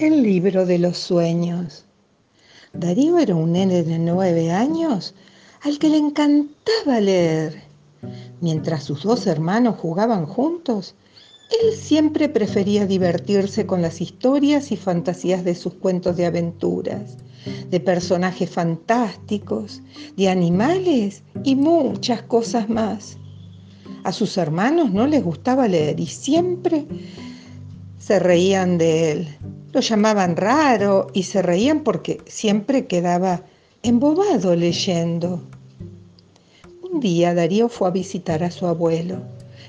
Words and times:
El 0.00 0.22
libro 0.22 0.64
de 0.64 0.78
los 0.78 0.96
sueños. 0.96 1.84
Darío 2.72 3.18
era 3.18 3.34
un 3.34 3.52
nene 3.52 3.82
de 3.82 3.98
nueve 3.98 4.50
años 4.50 5.14
al 5.60 5.78
que 5.78 5.90
le 5.90 5.98
encantaba 5.98 7.00
leer. 7.02 7.64
Mientras 8.40 8.84
sus 8.84 9.02
dos 9.02 9.26
hermanos 9.26 9.76
jugaban 9.76 10.24
juntos, 10.24 10.94
él 11.50 11.76
siempre 11.76 12.30
prefería 12.30 12.86
divertirse 12.86 13.66
con 13.66 13.82
las 13.82 14.00
historias 14.00 14.72
y 14.72 14.78
fantasías 14.78 15.44
de 15.44 15.54
sus 15.54 15.74
cuentos 15.74 16.16
de 16.16 16.24
aventuras, 16.24 17.18
de 17.68 17.78
personajes 17.78 18.48
fantásticos, 18.48 19.82
de 20.16 20.30
animales 20.30 21.24
y 21.44 21.56
muchas 21.56 22.22
cosas 22.22 22.70
más. 22.70 23.18
A 24.04 24.12
sus 24.12 24.38
hermanos 24.38 24.92
no 24.92 25.06
les 25.06 25.22
gustaba 25.22 25.68
leer 25.68 26.00
y 26.00 26.06
siempre 26.06 26.86
se 28.00 28.18
reían 28.18 28.78
de 28.78 29.12
él. 29.12 29.28
Lo 29.72 29.80
llamaban 29.80 30.34
raro 30.34 31.06
y 31.12 31.22
se 31.22 31.42
reían 31.42 31.84
porque 31.84 32.18
siempre 32.26 32.86
quedaba 32.86 33.44
embobado 33.82 34.56
leyendo. 34.56 35.42
Un 36.82 36.98
día 36.98 37.34
Darío 37.34 37.68
fue 37.68 37.88
a 37.88 37.92
visitar 37.92 38.42
a 38.42 38.50
su 38.50 38.66
abuelo. 38.66 39.22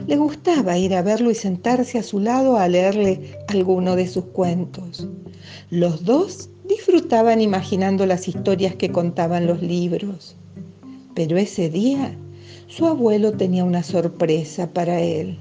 Le 0.08 0.16
gustaba 0.16 0.78
ir 0.78 0.96
a 0.96 1.04
verlo 1.04 1.30
y 1.30 1.36
sentarse 1.36 2.00
a 2.00 2.04
su 2.04 2.20
lado 2.20 2.58
a 2.58 2.68
leerle 2.68 3.38
alguno 3.50 3.96
de 3.96 4.08
sus 4.08 4.26
cuentos. 4.26 5.08
Los 5.70 6.06
dos 6.06 6.50
disfrutaban 6.68 7.42
imaginando 7.42 8.06
las 8.06 8.28
historias 8.28 8.76
que 8.76 8.92
contaban 8.92 9.46
los 9.46 9.62
libros. 9.62 10.36
Pero 11.14 11.38
ese 11.38 11.70
día 11.70 12.18
su 12.68 12.88
abuelo 12.88 13.34
tenía 13.34 13.66
una 13.66 13.84
sorpresa 13.84 14.72
para 14.74 15.02
él. 15.02 15.38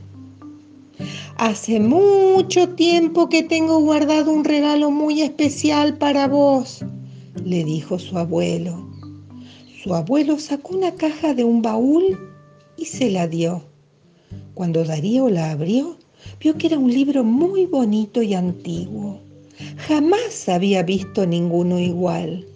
Hace 1.36 1.80
mucho 1.80 2.68
tiempo 2.70 3.28
que 3.28 3.42
tengo 3.42 3.80
guardado 3.80 4.32
un 4.32 4.44
regalo 4.44 4.90
muy 4.90 5.22
especial 5.22 5.96
para 5.96 6.28
vos, 6.28 6.84
le 7.44 7.64
dijo 7.64 7.98
su 7.98 8.18
abuelo. 8.18 8.88
Su 9.82 9.94
abuelo 9.94 10.38
sacó 10.38 10.76
una 10.76 10.92
caja 10.94 11.32
de 11.32 11.44
un 11.44 11.62
baúl 11.62 12.18
y 12.76 12.84
se 12.84 13.10
la 13.10 13.26
dio. 13.26 13.64
Cuando 14.54 14.84
Darío 14.84 15.30
la 15.30 15.52
abrió, 15.52 15.96
vio 16.40 16.58
que 16.58 16.66
era 16.66 16.78
un 16.78 16.92
libro 16.92 17.24
muy 17.24 17.66
bonito 17.66 18.22
y 18.22 18.34
antiguo. 18.34 19.20
Jamás 19.88 20.48
había 20.48 20.82
visto 20.82 21.26
ninguno 21.26 21.78
igual. 21.78 22.46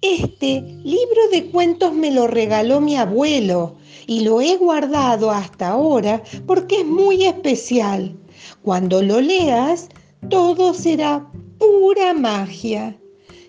Este 0.00 0.60
libro 0.84 1.28
de 1.32 1.50
cuentos 1.50 1.92
me 1.92 2.12
lo 2.12 2.28
regaló 2.28 2.80
mi 2.80 2.94
abuelo 2.94 3.74
y 4.06 4.20
lo 4.20 4.40
he 4.40 4.56
guardado 4.56 5.32
hasta 5.32 5.70
ahora 5.70 6.22
porque 6.46 6.82
es 6.82 6.86
muy 6.86 7.24
especial. 7.24 8.16
Cuando 8.62 9.02
lo 9.02 9.20
leas, 9.20 9.88
todo 10.30 10.72
será 10.72 11.28
pura 11.58 12.14
magia. 12.14 12.96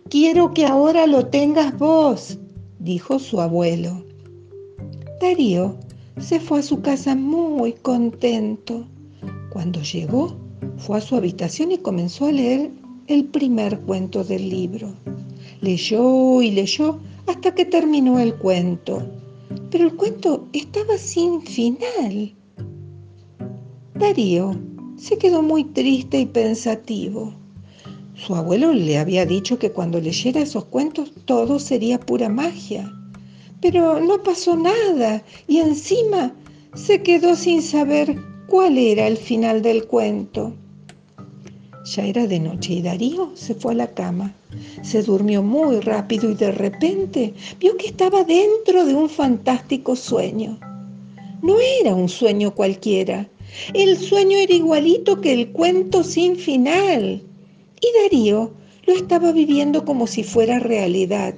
Quiero 0.09 0.51
que 0.55 0.65
ahora 0.65 1.05
lo 1.05 1.27
tengas 1.27 1.77
vos, 1.77 2.39
dijo 2.79 3.19
su 3.19 3.39
abuelo. 3.41 4.03
Darío 5.21 5.77
se 6.19 6.39
fue 6.39 6.61
a 6.61 6.63
su 6.63 6.81
casa 6.81 7.13
muy 7.13 7.73
contento. 7.73 8.87
Cuando 9.51 9.83
llegó, 9.83 10.35
fue 10.77 10.97
a 10.97 11.01
su 11.01 11.15
habitación 11.15 11.71
y 11.71 11.77
comenzó 11.77 12.25
a 12.25 12.31
leer 12.31 12.71
el 13.05 13.25
primer 13.25 13.79
cuento 13.81 14.23
del 14.23 14.49
libro. 14.49 14.95
Leyó 15.61 16.41
y 16.41 16.51
leyó 16.51 16.99
hasta 17.27 17.53
que 17.53 17.65
terminó 17.65 18.19
el 18.19 18.35
cuento. 18.35 19.03
Pero 19.69 19.85
el 19.85 19.95
cuento 19.95 20.47
estaba 20.53 20.97
sin 20.97 21.41
final. 21.41 22.33
Darío 23.95 24.55
se 24.97 25.17
quedó 25.17 25.41
muy 25.41 25.63
triste 25.63 26.19
y 26.19 26.25
pensativo. 26.25 27.33
Su 28.15 28.35
abuelo 28.35 28.73
le 28.73 28.97
había 28.97 29.25
dicho 29.25 29.57
que 29.57 29.71
cuando 29.71 29.99
leyera 30.01 30.41
esos 30.41 30.65
cuentos 30.65 31.11
todo 31.25 31.57
sería 31.59 31.99
pura 31.99 32.29
magia. 32.29 32.91
Pero 33.61 33.99
no 33.99 34.21
pasó 34.23 34.55
nada 34.55 35.23
y 35.47 35.59
encima 35.59 36.33
se 36.75 37.01
quedó 37.01 37.35
sin 37.35 37.61
saber 37.61 38.17
cuál 38.47 38.77
era 38.77 39.07
el 39.07 39.17
final 39.17 39.61
del 39.61 39.85
cuento. 39.85 40.53
Ya 41.85 42.05
era 42.05 42.27
de 42.27 42.39
noche 42.39 42.73
y 42.73 42.81
Darío 42.81 43.31
se 43.35 43.55
fue 43.55 43.73
a 43.73 43.77
la 43.77 43.87
cama. 43.87 44.33
Se 44.81 45.03
durmió 45.03 45.41
muy 45.41 45.79
rápido 45.79 46.29
y 46.29 46.35
de 46.35 46.51
repente 46.51 47.33
vio 47.59 47.77
que 47.77 47.87
estaba 47.87 48.23
dentro 48.23 48.85
de 48.85 48.95
un 48.95 49.09
fantástico 49.09 49.95
sueño. 49.95 50.59
No 51.41 51.57
era 51.81 51.95
un 51.95 52.09
sueño 52.09 52.53
cualquiera. 52.53 53.29
El 53.73 53.97
sueño 53.97 54.37
era 54.37 54.53
igualito 54.53 55.21
que 55.21 55.33
el 55.33 55.51
cuento 55.51 56.03
sin 56.03 56.35
final. 56.35 57.23
Y 57.81 58.03
Darío 58.03 58.51
lo 58.85 58.93
estaba 58.93 59.31
viviendo 59.31 59.85
como 59.85 60.07
si 60.07 60.23
fuera 60.23 60.59
realidad. 60.59 61.35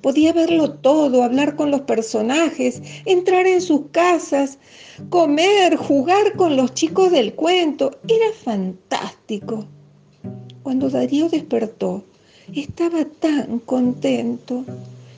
Podía 0.00 0.34
verlo 0.34 0.74
todo, 0.74 1.22
hablar 1.22 1.56
con 1.56 1.70
los 1.70 1.80
personajes, 1.80 2.82
entrar 3.06 3.46
en 3.46 3.62
sus 3.62 3.86
casas, 3.90 4.58
comer, 5.08 5.76
jugar 5.76 6.36
con 6.36 6.56
los 6.56 6.74
chicos 6.74 7.10
del 7.10 7.34
cuento. 7.34 7.98
Era 8.06 8.30
fantástico. 8.44 9.66
Cuando 10.62 10.90
Darío 10.90 11.28
despertó, 11.28 12.04
estaba 12.52 13.04
tan 13.04 13.58
contento. 13.60 14.64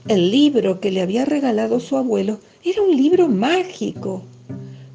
El 0.09 0.31
libro 0.31 0.81
que 0.81 0.91
le 0.91 1.03
había 1.03 1.25
regalado 1.25 1.81
su 1.81 1.97
abuelo 1.97 2.39
era 2.65 2.83
un 2.83 2.97
libro 2.97 3.29
mágico. 3.29 4.23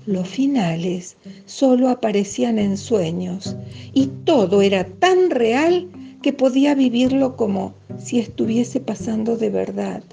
Los 0.05 0.27
finales 0.27 1.17
solo 1.45 1.89
aparecían 1.89 2.57
en 2.57 2.77
sueños 2.77 3.55
y 3.93 4.07
todo 4.25 4.61
era 4.61 4.85
tan 4.85 5.29
real 5.29 5.89
que 6.21 6.33
podía 6.33 6.75
vivirlo 6.75 7.35
como 7.35 7.73
si 7.97 8.19
estuviese 8.19 8.79
pasando 8.79 9.37
de 9.37 9.49
verdad. 9.49 10.03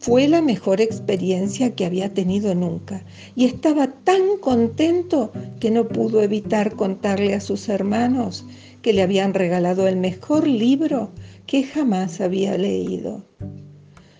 Fue 0.00 0.28
la 0.28 0.40
mejor 0.40 0.80
experiencia 0.80 1.74
que 1.74 1.84
había 1.84 2.14
tenido 2.14 2.54
nunca 2.54 3.04
y 3.34 3.44
estaba 3.44 3.88
tan 3.88 4.38
contento 4.40 5.32
que 5.60 5.70
no 5.70 5.88
pudo 5.88 6.22
evitar 6.22 6.74
contarle 6.76 7.34
a 7.34 7.40
sus 7.40 7.68
hermanos 7.68 8.44
que 8.82 8.92
le 8.92 9.02
habían 9.02 9.34
regalado 9.34 9.88
el 9.88 9.96
mejor 9.96 10.46
libro 10.46 11.10
que 11.46 11.64
jamás 11.64 12.20
había 12.20 12.56
leído. 12.56 13.24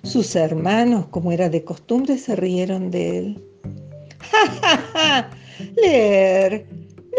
Sus 0.02 0.34
hermanos, 0.36 1.06
como 1.06 1.32
era 1.32 1.48
de 1.48 1.64
costumbre, 1.64 2.18
se 2.18 2.36
rieron 2.36 2.90
de 2.90 3.18
él. 3.18 3.44
¡Ja, 4.18 4.46
ja, 4.60 4.76
ja! 4.92 5.30
Leer 5.76 6.66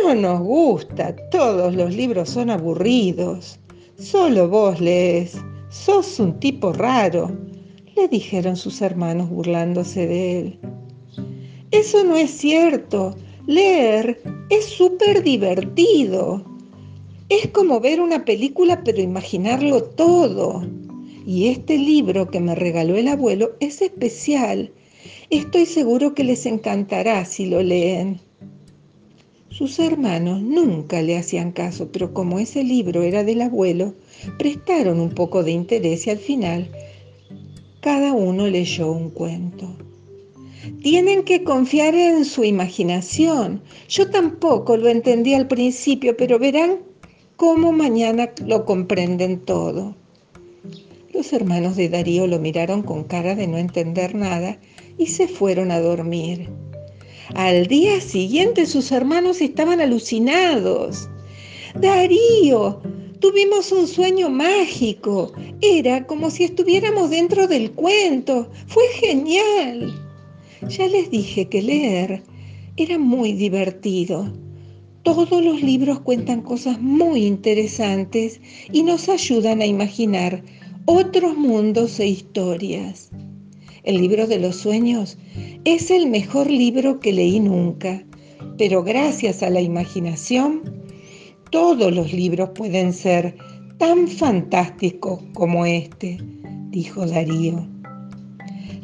no 0.03 0.15
nos 0.15 0.39
gusta, 0.39 1.15
todos 1.29 1.75
los 1.75 1.93
libros 1.93 2.29
son 2.29 2.49
aburridos. 2.49 3.59
Solo 3.97 4.47
vos 4.47 4.79
lees, 4.79 5.37
sos 5.69 6.19
un 6.19 6.39
tipo 6.39 6.71
raro, 6.71 7.29
le 7.95 8.07
dijeron 8.07 8.55
sus 8.55 8.81
hermanos 8.81 9.29
burlándose 9.29 10.07
de 10.07 10.39
él. 10.39 10.59
Eso 11.71 12.03
no 12.03 12.15
es 12.15 12.31
cierto, 12.31 13.15
leer 13.45 14.21
es 14.49 14.65
súper 14.65 15.21
divertido. 15.21 16.43
Es 17.29 17.49
como 17.49 17.79
ver 17.79 18.01
una 18.01 18.25
película 18.25 18.83
pero 18.83 19.01
imaginarlo 19.01 19.83
todo. 19.83 20.67
Y 21.27 21.49
este 21.49 21.77
libro 21.77 22.31
que 22.31 22.39
me 22.39 22.55
regaló 22.55 22.95
el 22.95 23.07
abuelo 23.07 23.51
es 23.59 23.83
especial. 23.83 24.71
Estoy 25.29 25.67
seguro 25.67 26.15
que 26.15 26.23
les 26.23 26.47
encantará 26.47 27.23
si 27.25 27.45
lo 27.45 27.61
leen. 27.61 28.19
Sus 29.49 29.77
hermanos 29.77 30.41
nunca 30.41 31.03
le 31.03 31.17
hacían 31.17 31.51
caso, 31.51 31.91
pero 31.91 32.15
como 32.15 32.39
ese 32.39 32.63
libro 32.63 33.03
era 33.03 33.23
del 33.23 33.41
abuelo, 33.41 33.93
prestaron 34.39 34.99
un 34.99 35.11
poco 35.11 35.43
de 35.43 35.51
interés 35.51 36.07
y 36.07 36.09
al 36.09 36.17
final 36.17 36.71
cada 37.79 38.11
uno 38.13 38.47
leyó 38.47 38.91
un 38.91 39.11
cuento. 39.11 39.77
Tienen 40.81 41.23
que 41.23 41.43
confiar 41.43 41.93
en 41.93 42.25
su 42.25 42.43
imaginación. 42.43 43.61
Yo 43.87 44.09
tampoco 44.09 44.77
lo 44.77 44.87
entendí 44.87 45.35
al 45.35 45.47
principio, 45.47 46.17
pero 46.17 46.39
verán 46.39 46.88
cómo 47.39 47.71
mañana 47.71 48.29
lo 48.45 48.65
comprenden 48.65 49.39
todo. 49.39 49.95
Los 51.13 51.31
hermanos 51.31 51.77
de 51.77 51.87
Darío 51.87 52.27
lo 52.27 52.37
miraron 52.37 52.81
con 52.81 53.05
cara 53.05 53.33
de 53.33 53.47
no 53.47 53.57
entender 53.57 54.13
nada 54.13 54.59
y 54.97 55.07
se 55.07 55.29
fueron 55.29 55.71
a 55.71 55.79
dormir. 55.79 56.49
Al 57.35 57.67
día 57.67 58.01
siguiente 58.01 58.65
sus 58.65 58.91
hermanos 58.91 59.39
estaban 59.39 59.79
alucinados. 59.79 61.09
Darío, 61.79 62.81
tuvimos 63.21 63.71
un 63.71 63.87
sueño 63.87 64.29
mágico. 64.29 65.31
Era 65.61 66.05
como 66.07 66.31
si 66.31 66.43
estuviéramos 66.43 67.09
dentro 67.09 67.47
del 67.47 67.71
cuento. 67.71 68.51
Fue 68.67 68.83
genial. 68.95 69.93
Ya 70.67 70.87
les 70.87 71.09
dije 71.09 71.47
que 71.47 71.61
leer 71.61 72.21
era 72.75 72.97
muy 72.97 73.31
divertido. 73.31 74.29
Todos 75.09 75.43
los 75.43 75.63
libros 75.63 76.01
cuentan 76.01 76.43
cosas 76.43 76.79
muy 76.79 77.25
interesantes 77.25 78.39
y 78.71 78.83
nos 78.83 79.09
ayudan 79.09 79.59
a 79.59 79.65
imaginar 79.65 80.43
otros 80.85 81.35
mundos 81.35 81.99
e 81.99 82.05
historias. 82.05 83.09
El 83.81 84.01
libro 84.01 84.27
de 84.27 84.37
los 84.37 84.57
sueños 84.57 85.17
es 85.65 85.89
el 85.89 86.05
mejor 86.05 86.51
libro 86.51 86.99
que 86.99 87.11
leí 87.11 87.39
nunca, 87.39 88.05
pero 88.59 88.83
gracias 88.83 89.41
a 89.41 89.49
la 89.49 89.61
imaginación 89.61 90.61
todos 91.49 91.91
los 91.91 92.13
libros 92.13 92.51
pueden 92.53 92.93
ser 92.93 93.35
tan 93.79 94.07
fantásticos 94.07 95.21
como 95.33 95.65
este, 95.65 96.19
dijo 96.69 97.07
Darío. 97.07 97.67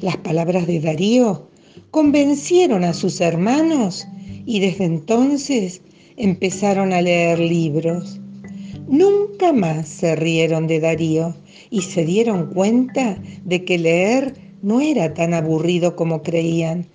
Las 0.01 0.17
palabras 0.17 0.65
de 0.65 0.79
Darío 0.79 1.51
convencieron 1.91 2.83
a 2.83 2.95
sus 2.95 3.21
hermanos 3.21 4.07
y 4.47 4.59
desde 4.59 4.85
entonces 4.85 5.83
empezaron 6.17 6.93
a 6.93 7.01
leer 7.01 7.39
libros. 7.39 8.19
Nunca 8.87 9.51
más 9.53 9.87
se 9.87 10.15
rieron 10.15 10.67
de 10.67 10.79
Darío 10.79 11.35
y 11.69 11.81
se 11.81 12.05
dieron 12.05 12.53
cuenta 12.53 13.17
de 13.43 13.65
que 13.65 13.77
leer 13.77 14.35
no 14.61 14.81
era 14.81 15.13
tan 15.13 15.33
aburrido 15.33 15.95
como 15.95 16.23
creían. 16.23 16.87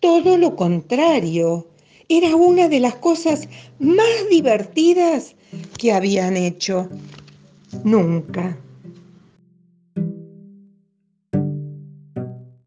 Todo 0.00 0.36
lo 0.36 0.56
contrario, 0.56 1.66
era 2.08 2.36
una 2.36 2.68
de 2.68 2.80
las 2.80 2.96
cosas 2.96 3.48
más 3.78 4.06
divertidas 4.30 5.34
que 5.78 5.92
habían 5.92 6.36
hecho. 6.36 6.88
Nunca. 7.84 8.56